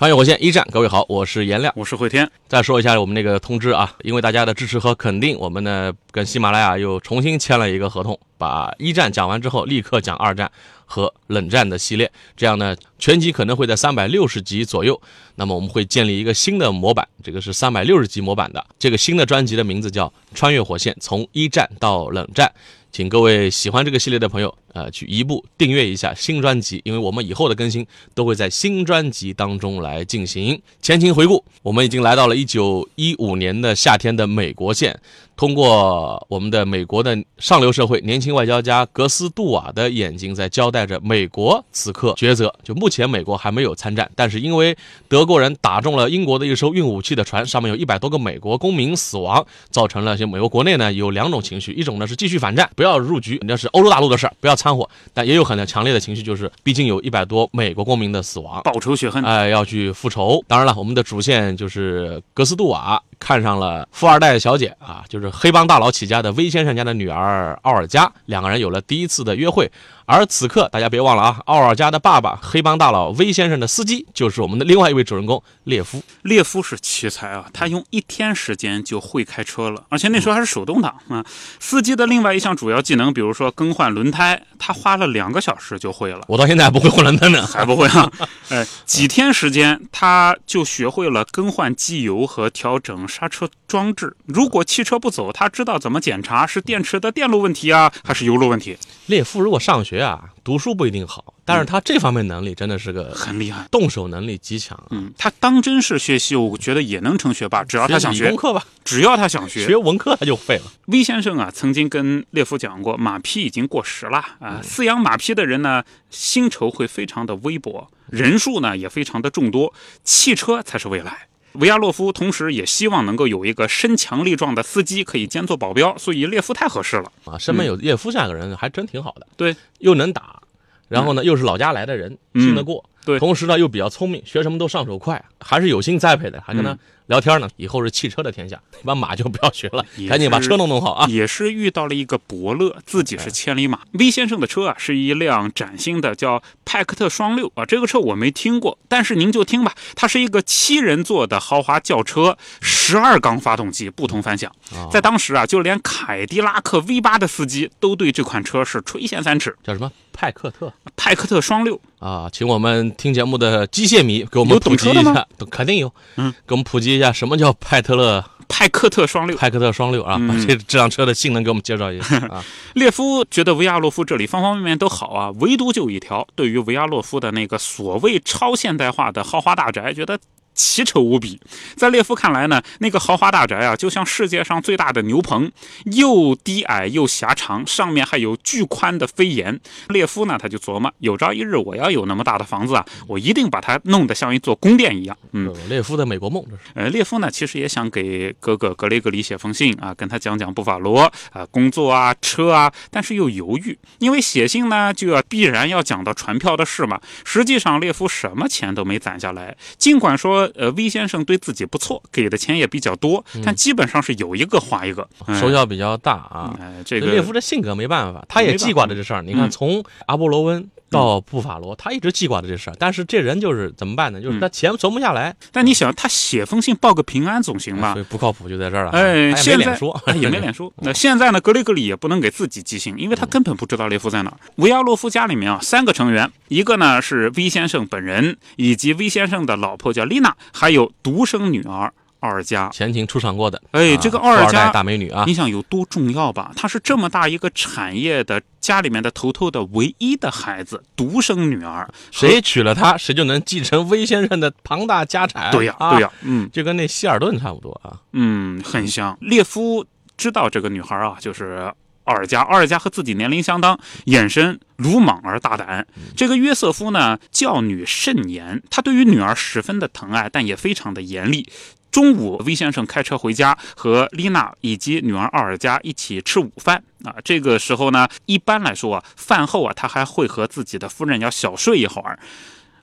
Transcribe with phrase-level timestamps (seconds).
[0.00, 1.70] 穿越火线一战，各位好，我是颜亮。
[1.76, 2.26] 我是慧天。
[2.48, 10.50] 再说一下我们那个通知啊，因为大家的支持和肯定，我们呢跟喜马拉雅又重新签了一个合同，把一战讲完之后，立刻讲二战
[10.86, 14.98] 和冷战的系列，这样呢全集可能会在三百六十集左右。
[15.34, 18.66] 那么我们会建立一个新的模板，这个是三百六十集模板的。
[18.78, 22.50] 这个新的专辑的名字叫《穿越火线：从一战到冷战》。
[22.92, 30.60] 请各位喜欢这个系列的朋友，呃，去一步订阅一下新专辑，因为我们以后的更新都会在新专辑当中来进行。
[30.82, 34.98] 前情回顾，我们已经来到了一九一五年的夏天的美国线，
[35.36, 42.52] 通过我们的美国的上流社会年轻外交家格斯杜瓦的眼睛，在交代着美国此刻抉择。
[42.64, 44.76] 就目前美国还没有参战，但是因为
[45.08, 52.68] 德国人打中了英国的一艘运武器的船，上面有一百多个美国公民死亡，造成了像美国国内呢有两种情绪，一种呢是继续反战。
[52.80, 54.88] 不要入局，那是欧洲大陆的事儿，不要掺和。
[55.12, 60.42] 但也有很强烈的情绪，就是毕竟有一百多美国公民的死亡，报仇雪恨，哎，要去复仇。
[60.48, 69.70] 当然了，我们的主线就是格斯杜瓦看上了富二代小姐啊，就是黑帮大佬起家的威先生家的女儿奥尔加，两个人有了第一次的约会。
[70.06, 76.02] 而此刻，大家别忘了啊，奥尔加的爸爸黑帮大佬威先生的司机就是我们的另外一位主人公列夫。
[76.22, 81.24] 列夫是奇才啊，他用一天时间就会开车了，而且那时候还是手动挡啊。
[81.60, 86.22] 司机的另外一项主要技能，比如说更换轮胎，他花了两个小时就会了。
[86.26, 88.10] 我到现在还不会换轮胎呢，还不会啊？
[88.50, 94.16] 哎，几天时间他就学会了更换机油和调整刹车装置。
[94.24, 98.78] 如果汽车不走，他知道怎么检查是电池的电路问题啊，还是油路问题。
[99.06, 100.00] 列夫如果上学。
[100.00, 104.82] 啊，读书不一定好，但是他这方面能力真的是个很厉害，动手能力极强。
[104.90, 108.28] 嗯，他当真是学习，我觉得也能成学霸，只要他想学。
[108.28, 110.62] 功课吧，只要他想学，学文科他就废了。
[110.86, 121.26] 威先生啊，曾经跟列夫讲过，马匹已经过时了啊，饲养马匹的人呢，薪酬会非常的微薄，人数呢也非常的众多，汽车才是未来。
[121.52, 127.36] 维亚洛夫同时也希望能够有一个身强力壮的司机可以兼做保镖，所以列夫太合适了啊！
[127.38, 129.26] 身边有列夫这样一个人，还真挺好的。
[129.36, 130.40] 对，又能打，
[130.88, 132.84] 然后呢又是老家来的人，信得过。
[133.04, 136.78] 对，同时呢又比较聪明，学什么都上手快，还是有心栽培的，还跟他。
[137.10, 141.08] 聊天呢，以后是汽车的天下，把马就不要学了，赶紧把车弄弄好啊！
[141.08, 143.80] 也是遇到了一个伯乐，自己是千里马。
[143.90, 154.52] V 先生的车啊，是一辆崭新的叫派克特双六啊，这个车我没听过，但是您就听吧，它是一个七人座的豪华轿车，十二缸发动机，不同凡响。
[154.92, 159.56] 在当时啊，就连凯迪拉克 V 八的司机都对这款车是垂涎三尺。
[159.64, 159.90] 叫什么？
[160.12, 160.72] 派克特？
[160.96, 166.99] 派克特双六啊，请我们听节目的机械迷给我们普及一下，肯定有，嗯，给我们普及。
[167.00, 169.36] 下什么叫派特勒派克特双六？
[169.36, 172.44] 派克特双六啊，把这这辆车的性能给我们介绍一下 啊。
[172.74, 180.18] 列夫觉得维亚洛夫这里方方面面都好啊，唯独就一条，对于维亚洛夫的那个所谓超现代化的豪华大宅，觉得。
[180.60, 181.40] 奇丑无比，
[181.74, 185.50] 在列夫看来呢，那个豪华大宅啊，就像世界上最大的牛棚，
[185.86, 189.58] 又低矮又狭长，上面还有巨宽的飞檐。
[189.88, 195.16] 列夫呢，他就琢磨，有朝一日我要有那么大的房子啊，我一定把它弄得像一座宫殿一样。
[195.32, 196.62] 嗯，列夫的美国梦，这是。
[196.74, 207.00] 呃，列夫呢，其实也想给哥哥格雷格里写封信啊，跟他讲讲布法罗啊，工作啊，车啊，但是又犹豫，因为写信呢，就要必然要讲到船票的事嘛。
[207.24, 210.49] 实际上，列夫什么钱都没攒下来，尽管说。
[210.54, 215.08] 呃，魏先生对自己不错，给的钱也比较多，但基本上是有一个花一个，
[215.40, 216.58] 手脚比较大啊。
[216.84, 219.22] 这个列夫的性格没办法，他也记挂着这事儿。
[219.22, 220.68] 你看，从阿波罗温。
[220.90, 224.20] 到布法罗，他一直记挂着这事儿，但是这人就是怎么办呢？
[224.20, 225.34] 就是他钱存不下来。
[225.52, 227.96] 但你想，他写封信报个平安总行吧？
[228.08, 228.90] 不靠谱就在这儿了。
[228.90, 230.72] 哎，现在说也没脸说。
[230.82, 231.40] 那现在呢？
[231.40, 234.36] 格雷格里也不能给自己寄信，因为他根本不知道雷夫在哪儿。
[234.56, 241.92] 维亚洛夫家里面啊，三个成员，一个呢是 V 先生本人，以及 V 先生的老婆叫丽娜，还有独生女儿。
[242.20, 246.52] 奥尔加前情出场过的，哎，这个奥尔加大美女啊，你想有多重要吧？
[246.54, 255.50] 她是这么大一个产业的家里面的头头的唯一的孩子，独生女儿，谁娶了她，谁就能继承威先生的庞大家产。
[255.50, 259.16] 对呀，对呀，嗯，就跟那希尔顿差不多啊，嗯，很像。
[259.20, 259.84] 列夫
[260.16, 261.72] 知道这个女孩啊，就是。
[262.06, 262.40] 尔加。
[262.40, 265.86] 奥尔加和自己年龄相当，眼神鲁莽而大胆。
[266.16, 271.48] 这个约瑟夫呢，教女甚严，他对于女儿十分的疼爱，但也非常的严厉。
[271.90, 277.14] 中午，V 先生开车回家，和丽娜以及女儿奥尔加一起吃午饭啊。
[277.24, 282.18] 这个时候呢，一般来说啊，饭后啊，他还会和自己的夫人要小睡一会儿。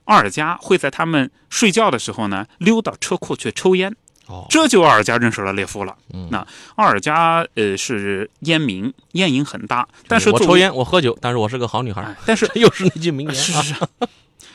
[0.05, 3.95] 奥尔加会在他们睡觉的时候呢，溜到车库去抽烟。
[4.27, 5.95] 哦，这就奥尔加认识了列夫了。
[6.13, 6.45] 嗯那
[6.75, 12.15] 奥尔加呃是烟民，烟瘾很大，但是我抽烟，我喝酒，但是我是个好女孩哎。
[12.25, 13.41] 但是 又是那句名言啊。
[13.41, 13.75] 是是是，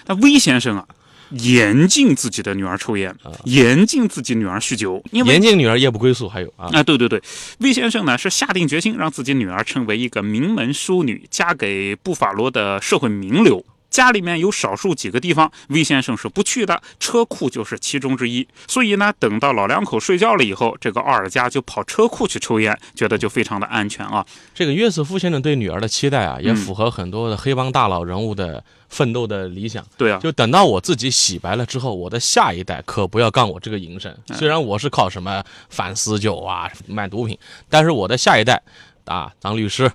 [0.06, 0.86] 那威先生啊，
[1.38, 3.32] 严禁自己的女儿抽烟，啊。
[3.44, 7.22] 严禁自己女儿酗酒，因为严禁女儿夜不归宿，还有啊，啊，对对对，
[7.58, 13.64] 魏先生呢是下定决心让自己女儿成为一个名门淑女，嫁给布法罗的社会名流。
[13.92, 18.48] 家里面有少数几个地方，魏先生是不去的，车库就是其中之一。
[18.66, 24.26] 所以呢，等到老两口睡觉了以后，这个奥尔加就跑车库去抽烟，觉得就非常的安全啊。
[24.54, 29.84] 这个约瑟夫先生对女儿的期待啊，也嗯符合很多的黑帮大佬人物的奋斗的理想。
[29.98, 34.10] 对啊，就等到我自己洗白了之后，我的下一代可不要干我这个营生。
[34.30, 37.38] 嗯虽然我是靠什么反私酒啊、卖毒品，
[37.68, 38.62] 但是我的下一代
[39.04, 39.90] 啊，当律师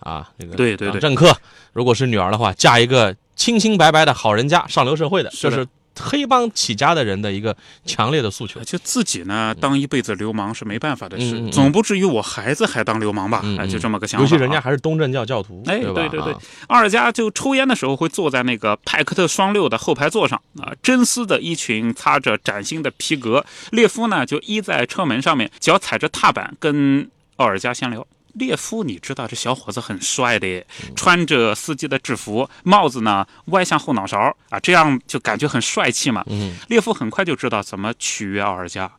[0.00, 1.34] 啊，这个对对对当政客，
[1.72, 5.68] 如果是女儿的话，嫁一个清清白白的好人家，上流社会的，是的这是
[6.00, 7.56] 黑帮起家的人的一个
[7.86, 8.60] 强烈的诉求。
[8.62, 13.42] 就自己呢当一辈子流氓是没办法的事，总不至于我孩子还当流氓吧？
[13.58, 14.28] 哎，就这么个想法、啊。
[14.28, 15.94] 尤其人家还是东正教教徒，哎对吧？
[15.94, 23.44] 对对对啊奥尔加就抽烟的时候会坐在那个派克特双六的后排座上啊，真丝的衣裙擦着崭新的皮革。
[23.70, 28.06] 列夫呢就依在车门上面，脚踩着踏板，跟奥尔加闲聊。
[28.38, 30.64] 列夫，你知道这小伙子很帅的，
[30.96, 36.24] 穿着司机的制服，帽子呢歪向后脑勺啊，这样就感觉很帅气嘛。
[36.28, 38.90] 嗯，列夫很快就知道怎么取悦奥尔加，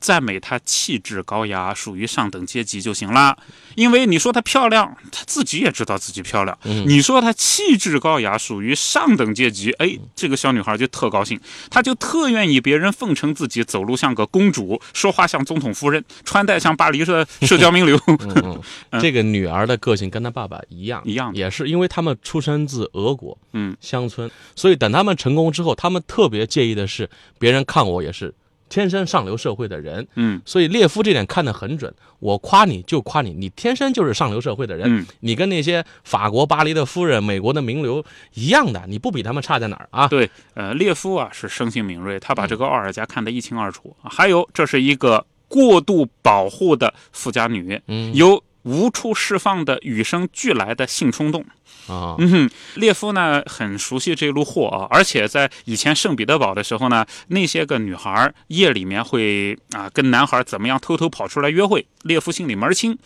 [0.00, 3.36] 赞美她气质高雅，属于上等阶级就行了。
[3.74, 6.84] 因为你说她漂亮，她自己也知道自己漂亮；嗯。
[6.86, 11.38] 你说她气质高雅，属于上等阶级，哎，这个小女孩就特高兴，
[11.70, 18.00] 她就特愿意别人奉承自己，走路像个公主，说话像总统夫人，穿戴像巴黎的 社交名流。
[18.06, 27.08] 嗯 嗯，这个女儿的个性跟她爸爸一样，一样也是因为他们出生自俄国嗯，乡村，所以等他们成功之后，他们特别介意的是
[27.38, 28.34] 别人看我也是
[28.68, 30.06] 天生上流社会的人。
[30.14, 38.04] 嗯，所以列夫这点看得很准，我夸你就夸你，你天生就是上流社会的人，嗯你跟那些法国巴黎的夫人、美国的名流
[38.34, 40.08] 一样的，你不比他们差在哪儿啊？
[40.08, 43.94] 对，呃，列夫啊是生性敏锐，他把这个奥尔加看得一清二楚。
[44.02, 51.44] 还有，这是一个过度保护的富家女，嗯有无处释放的与生俱来的性冲动。
[51.86, 62.98] 啊，嗯哼，列夫呢很熟悉这路货啊，而且在以前圣彼得堡的时候呢，那些个女孩儿夜里面会啊跟男孩怎么样偷偷跑出来约会，列夫心里门儿清。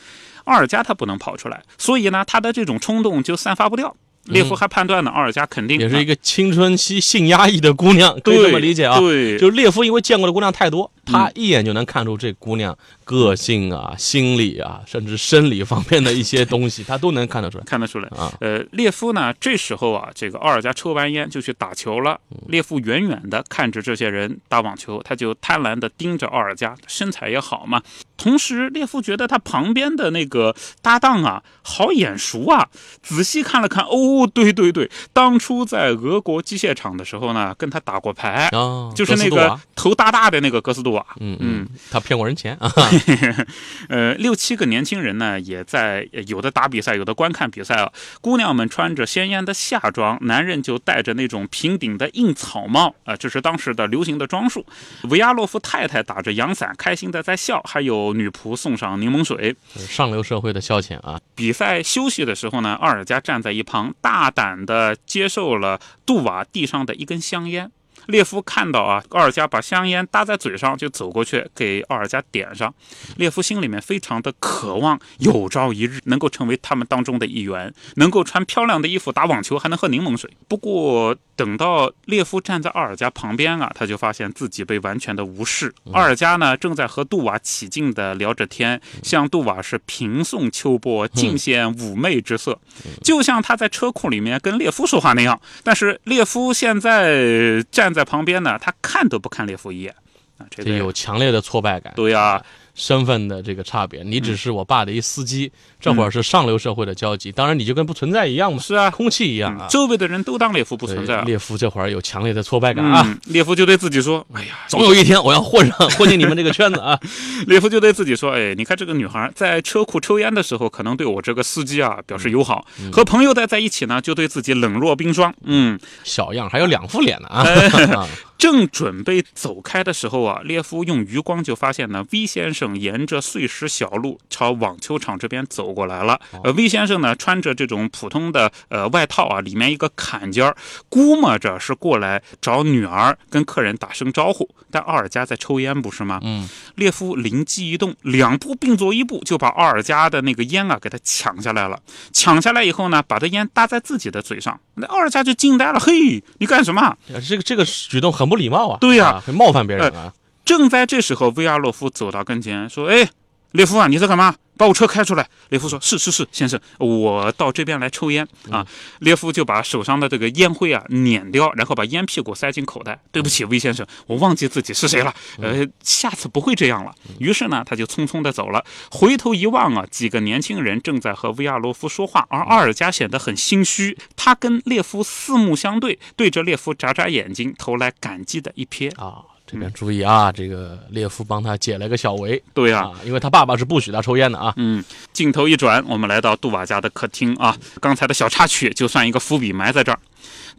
[0.45, 3.95] 奥尔加他不能跑出来，所以呢，他的这种冲动就散发不掉。
[4.25, 8.99] 列夫还判断呢，奥尔加肯定嗯也是一个个青春期性压抑的姑娘，可以这么理解啊。
[8.99, 18.09] 对，就是列夫，因为见过的姑娘太多，嗯他一眼就能看出这姑娘个性啊、心理啊，甚至生理方面的一些东西，他都能看得出来看得出来。
[18.11, 18.33] 啊。
[18.41, 22.21] 呃，列夫呢，这时候啊，这个奥尔加抽完烟就去打球了。
[22.31, 27.81] 嗯列夫远远的看着这些人打网球，他就贪婪的盯着奥尔加，身材也好嘛。
[28.17, 32.69] 同时，列夫觉得他旁边的那个搭档啊，好眼熟啊。
[33.03, 41.00] 仔细看了看，哦，对对对，当初在俄国机械厂的时候呢，跟他打过牌，哦，就是那个头大大的那个格斯杜瓦。
[41.21, 42.73] 嗯嗯嗯，他骗过人钱啊。
[43.89, 47.93] 呃，六七个年轻人呢，也在有的打比赛，有的观看比赛啊。
[48.21, 54.65] 姑娘们穿着鲜艳的夏装，男人就戴着那种平顶的硬草帽啊、这是当时的流行的装束。
[55.05, 59.57] 维亚洛夫太太打着阳伞，开心的在笑，还有女仆送上柠檬水。
[59.77, 67.71] 上流社会的消遣啊，比赛休息的时候呢，奥尔加站在一旁，大胆的接受了杜瓦地上的一根香烟。
[68.07, 72.73] 列夫看到啊，奥尔加把香烟搭在嘴上，就走过去给奥尔加点上。
[73.17, 80.31] 列夫心里面非常的渴望，有朝一日能够成为他们当中的一员，能够穿漂亮的衣服打网球，还能喝柠檬水。
[80.49, 85.73] 不过等到列夫站在奥尔加旁边啊，他就发现自己被完全的无视。
[85.93, 92.59] 奥尔加呢，正在和杜瓦起劲的聊着天，向杜瓦是平送秋波，尽显妩媚之色，
[93.03, 95.41] 就像他在车库里面跟列夫说话那样。
[95.63, 99.95] 但是列夫现在站在旁边呢，他看都不看列夫一眼
[100.39, 101.93] 啊，这个有强烈的挫败感。
[101.97, 102.43] 对呀、
[102.81, 109.67] 身份的这个差别，你只是我爸的一司机，这会儿是上流社会的交集，当然你就跟不存在一样嘛，是啊，空气一样啊。
[109.69, 111.25] 周围的人都当列夫不存在了。
[111.25, 116.99] 列夫这会儿有强烈的挫败感啊，列夫就对自己说：“哎呀， 总有一天我要混上 混进你们这个圈子啊。
[117.47, 125.35] ”列夫就对自己说：“哎，你看这个女孩在车库抽烟的时候，可能对我这个司机啊表示友好；和朋友待在一起呢，就对自己冷若冰霜。
[125.45, 128.09] 嗯，小样，还有两副脸呢啊。”
[128.41, 136.19] 正准备走开的时候啊，列夫用余光就发现呢，V 先生沿着碎石小路朝网球场这边走过来了。
[136.43, 140.57] 呃，V 先生呢穿着这种普通的呃外套啊，里面一个坎肩儿，
[140.89, 144.49] 估摸着是过来找女儿跟客人打声招呼。
[144.71, 146.19] 但奥尔加在抽烟，不是吗？
[146.23, 146.49] 嗯。
[146.77, 151.79] 列夫灵机一动，两步并作一步，就把奥尔加的那个烟啊给他抢下来了。
[152.15, 154.59] 抢下来以后呢，把这烟搭在自己的嘴上。
[154.77, 156.97] 那奥尔加就惊呆了，嘿，你干什么？
[157.29, 158.30] 这个这个举动很。
[158.31, 158.79] 不礼貌啊！
[158.81, 160.15] 对呀，很冒犯别人啊！
[160.45, 163.11] 正在这时候，维亚洛夫走到跟前，说：“哎，
[163.53, 164.35] 列夫啊，你在干嘛？
[164.57, 168.65] 把我车开出来。”列夫说：“是是是，先生，我到这边来抽烟啊。”
[169.01, 173.01] 列夫就把手上的这个烟灰啊碾掉，然后把烟屁股塞进口袋。
[173.11, 175.15] 对不起，魏先生，我忘记自己是谁了。
[175.41, 176.95] 呃，下次不会这样了。
[177.19, 178.63] 于是呢，他就匆匆的走了。
[178.91, 183.97] 回头一望啊，几个年轻人正在和维亚洛夫说话，而阿尔加显得很心虚。
[184.15, 189.25] 他跟列夫四目相对，对着列夫眨眨眼睛，投来感激的一瞥啊。
[189.51, 192.41] 这边注意啊，这个列夫帮他解了个小围。
[192.55, 194.55] 对啊，因为他爸爸是不许他抽烟的啊。
[194.57, 197.57] 嗯，镜头一转，我们来到杜瓦家的客厅啊。
[197.81, 199.99] 刚才的小插曲就算一个伏笔埋在这儿。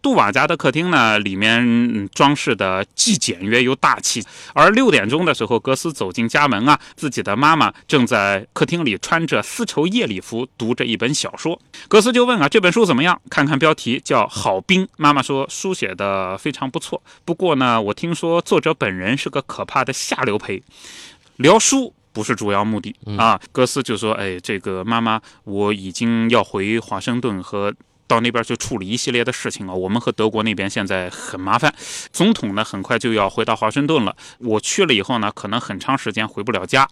[0.01, 4.23] 杜瓦家的客厅呢，里面装饰的既简约又大气。
[4.53, 11.61] 而六点钟的时候，格斯走进家门啊，自己的妈妈正在客厅里穿着丝绸夜礼服读着一本小说。
[11.87, 13.21] 格斯就问啊，这本书怎么样？
[13.29, 14.85] 看看标题叫《好兵》。
[14.97, 20.63] 妈妈说书写的非常不错，不过呢，我听说作者本人是个可怕的下流胚。
[21.35, 23.39] 聊书不是主要目的啊。
[23.51, 27.71] 格斯就说，哎，这个妈妈，我已经要回华盛顿和。
[28.11, 31.73] 到那边去处理一系列的事情啊，我们和德国那边现在很麻烦。
[32.11, 34.13] 总统呢，很快就要回到华盛顿了。
[34.39, 36.85] 我去了以后呢，可能很长时间回不了家。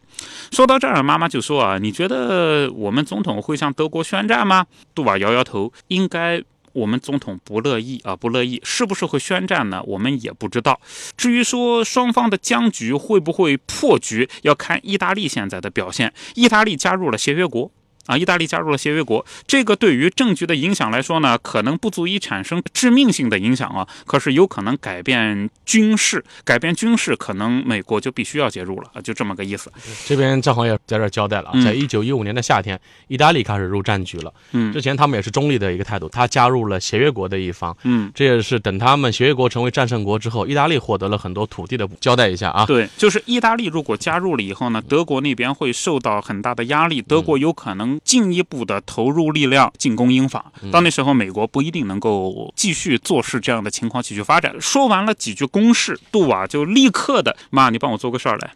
[0.49, 4.65] 说到这儿，妈妈就说啊，你觉得我们总统会向德国宣战吗？
[4.95, 8.61] 杜瓦摇摇头，应该我们总统不乐意啊，不乐意。
[8.63, 9.83] 是不是会宣战呢？
[9.83, 10.79] 我们也不知道。
[11.17, 16.13] 至于说双方的僵局会不会破局，要看意大利现在的表现。
[16.35, 17.69] 意大利加入了协约国。
[18.09, 29.71] 啊，意大利加入了协约国，这个对于政局的影响来说呢，可能不足以产生致命性的影响啊，可是有可能改变军事，改变军事，可能美国就必须要介入了啊，就这么个意思。
[30.07, 34.33] 这边正好也在这交代了，在一九一五年的夏天，意大利开始入战局了。
[34.53, 37.77] 嗯，之前他们也是中立的一个态度，他加入了协约国的一方。
[37.83, 42.65] 嗯，这也是等他们协约国成为战胜国之后，意大利获得了很多土地的交代一下啊。
[42.65, 47.98] 对，就是意大利如果加入了以后呢，德国那边会受到很大的压力，德国有可能。
[48.03, 54.55] 进一步的投入力量进攻英法，到那时候美国不一定能够继续坐视这样的情况继续发展。
[54.59, 58.53] 说完了几句公事，杜瓦就立刻的妈，你帮我做个事儿来，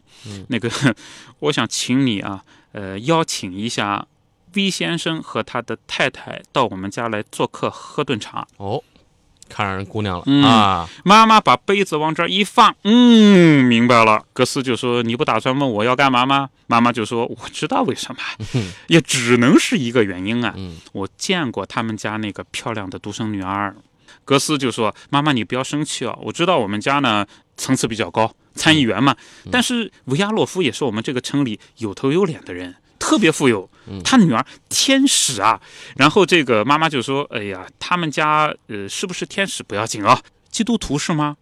[0.48, 0.70] 那个
[1.40, 4.06] 我想请你啊，呃，邀请一下
[4.54, 8.48] V 先生和他的太太到我们家来做客，喝顿茶。
[8.58, 8.84] 哦。
[9.50, 10.90] 看上人姑娘了啊！
[11.04, 14.24] 妈妈把杯子往这儿一放，嗯，明白了。
[14.34, 20.56] 格斯就说：“你不打算问我要干嘛吗？”妈妈就说：“我知道为什么，也只能是一个原因啊。
[20.92, 23.76] 我见过他们家那个漂亮的独生女儿。”
[24.26, 26.18] 格斯就说：“妈妈，你不要生气啊！
[26.22, 27.26] 我知道我们家呢
[27.58, 29.16] 层次比较高，参议员嘛。
[29.52, 32.76] 但是维亚洛夫也是我们这个城里有头有脸的人。”
[33.14, 33.70] 特别富有，
[34.04, 35.62] 他女儿天使啊，
[35.98, 41.38] 然后这个妈妈就说：“哎呀，他们家呃是不是天使不要紧啊，基督徒是吗？”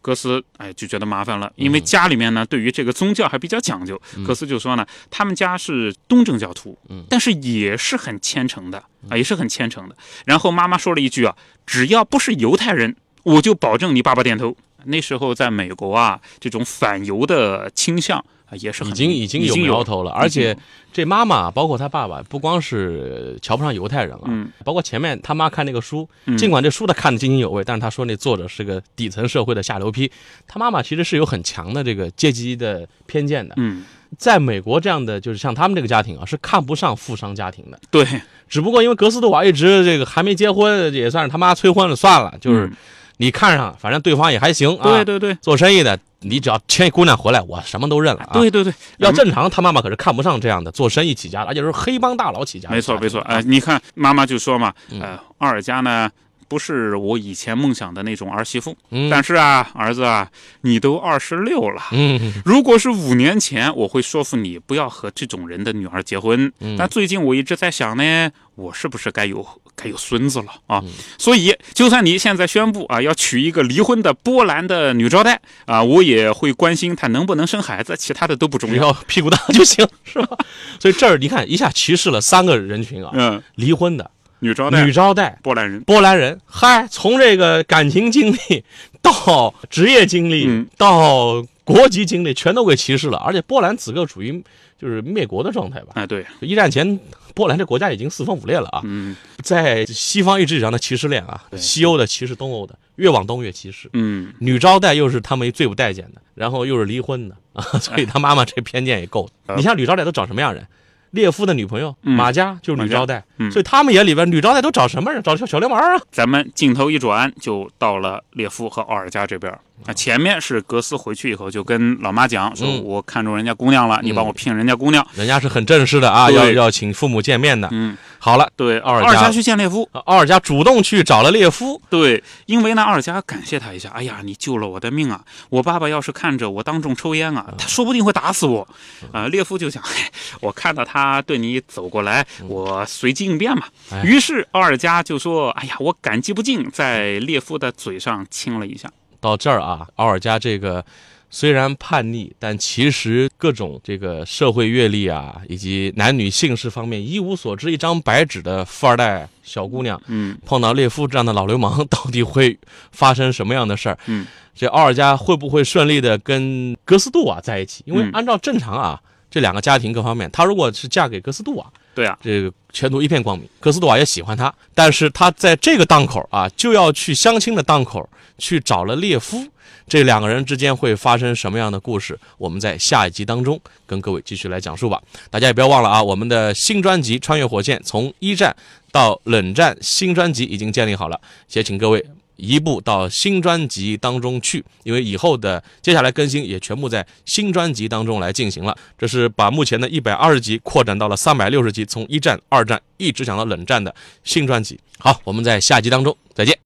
[0.00, 4.00] 格斯哎就觉得麻烦了，因为家里面呢对于这个宗教还比较讲究。
[4.24, 6.78] 格斯就说呢，他们家是东正教徒，
[7.08, 8.78] 但是也是很虔诚的
[9.10, 9.96] 啊，也是很虔诚的。
[10.26, 11.34] 然后妈妈说了一句啊
[11.66, 14.56] ：“只要不是犹太人，我就保证你爸爸点头。”
[14.88, 18.24] 那时候在美国啊，这种反犹的倾向。
[18.48, 20.56] 啊，也是已经已经有苗头了，而且
[20.92, 24.28] 这妈妈包括他爸爸，不光是瞧不上犹太人了，
[24.64, 30.10] 包括前面他妈看那个书，尽管这书他看得津津有味，但是他说那作者是个底层社会的下流批，
[30.46, 33.54] 他妈妈其实是有很强的这个阶级的偏见的。
[33.58, 33.82] 嗯，
[34.16, 37.78] 在美国这样的就是像他们这个家庭啊，是看不上富商家庭的。
[37.90, 38.06] 对，
[38.48, 42.70] 只不过因为格斯杜瓦一直这个还没结婚，也算是他妈催婚了，算了，就是
[43.16, 44.84] 你看上，反正对方也还行啊。
[44.84, 45.98] 对对对，做生意的。
[46.20, 48.30] 你只要牵姑娘回来，我什么都认了啊！
[48.32, 52.68] 对对对，要正常，他妈妈可是看不上这样的做生意起家的，而且是黑帮大佬起家。
[52.70, 56.10] 没错没错，哎，你看妈妈就说嘛，呃，奥尔加呢
[56.48, 58.76] 不是我以前梦想的那种儿媳妇。
[58.90, 60.28] 嗯但是啊，儿子啊，
[60.62, 61.82] 你都二十六了。
[61.92, 66.50] 嗯，如果是五年前，我会说服你不要和这种人的女儿结婚。
[66.60, 69.46] 嗯但最近我一直在想呢，我是不是该有
[69.76, 70.80] 该有孙子了啊？
[70.82, 78.86] 嗯所以，就算你现在宣布啊要娶一个离婚的波兰的女招待啊，我也会关心她能不能生孩子，其他的都不重只要。
[78.86, 80.36] 要屁股大就行，是吧？
[80.80, 85.80] 所以这儿你看一下歧视了三个人群啊，嗯，离婚的、女招待女，招待、波兰人。
[85.82, 88.64] 波兰人，嗨，从这个感情经历
[89.02, 93.18] 到职业经历、嗯到国籍经历，全都给歧视了。
[93.18, 94.42] 而且波兰此刻处于
[94.80, 95.88] 就是灭国的状态吧？
[95.94, 96.98] 哎，对，一战前，
[97.36, 98.80] 波兰这国家已经四分五裂了啊！
[98.84, 103.90] 嗯在西方一直以上的歧视链啊，西欧的歧视东欧的，越往东越歧视。
[103.92, 110.66] 嗯，女招待又是他们最不待见的，然后又是离婚的啊， 所以他妈妈这偏见也够你像女招待都找什么样人？
[111.10, 115.22] 列夫的女朋友嗯马佳就是女招待，嗯所以他们眼里边女招待都找什么人？
[115.22, 116.02] 找小小流氓啊！
[116.10, 119.56] 咱们镜头一转，就到了列夫和奥尔加这边
[119.94, 125.06] 前面是格斯回去以后就跟老妈讲说，嗯我看中人家姑娘了，你帮我聘人家姑娘。
[125.14, 127.68] 人家是很正式的啊，要要请父母见面的。
[127.72, 129.88] 嗯，好了，对，奥尔加奥尔加去见列夫。
[129.92, 133.90] 奥尔加主动去找了列夫，对，因为呢，奥尔加感谢他一下。
[133.90, 135.20] 哎呀，你救了我的命啊！
[135.50, 138.66] 我爸爸要是看着我当众抽烟啊，他说不定会打死我。
[139.12, 143.66] 啊、列夫就想，嘿，我看到他对你走过来，我随机应变嘛。
[143.90, 148.90] 哎于是奥尔加就说：“哎呀，我感激不尽，在列夫的嘴上亲了一下。
[149.20, 150.84] 到这儿啊，奥尔加这个
[151.28, 162.56] 虽然叛逆，但其实各种这个社会阅历啊，以及男女姓氏方面一无所知，一张白纸的富二代小姑娘，嗯碰到列夫这样的老流氓，到底会
[162.92, 163.98] 发生什么样的事儿？
[164.06, 167.82] 嗯，这奥尔加会不会顺利的跟格斯杜瓦在一起？
[167.86, 173.48] 因为嗯按照正常啊，这两个家庭各方面，她如果是嫁给哥斯杜瓦，对啊，这个前途一片光明。
[173.60, 179.46] 哥斯杜瓦也喜欢她，但是她在这个档口啊，就要去相亲的档口去找了列夫。
[179.88, 182.18] 这两个人之间会发生什么样的故事？
[182.38, 185.00] 我们在下一集当中跟各位继续来讲述吧。
[185.30, 188.54] 大家也不要忘了啊，我们的新专辑《穿越火线》从一战
[188.90, 191.20] 到冷战新专辑已经建立好了，
[191.52, 192.04] 也请各位
[192.36, 198.76] 移步到新专辑当中去，因为以后的接下来更新也全部在新专辑当中来进行了。
[198.96, 204.78] 这是把目前的一百二十集扩展到了三百六十集，从一战、二战一直讲到冷战的新专辑。
[204.98, 206.58] 好，我们在下集当中再见。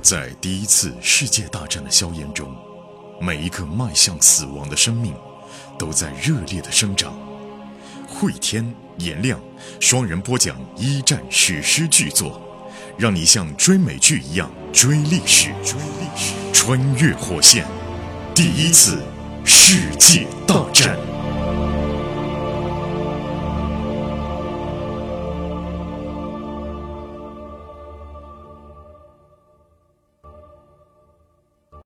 [0.00, 2.54] 在第一次世界大战的硝烟中，
[3.20, 5.12] 每一个迈向死亡的生命
[5.78, 7.12] 都在热烈的生长。
[8.18, 9.38] 汇天、颜亮
[9.78, 12.40] 双人播讲一战史诗巨作，
[12.96, 17.66] 让你像追美剧一样追历史，追历史，穿越火线，
[18.34, 19.02] 第一次
[19.44, 21.15] 世界大战。